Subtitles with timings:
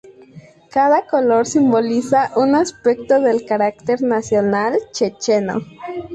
[0.71, 5.59] Cada color simboliza un aspecto del carácter nacional checheno.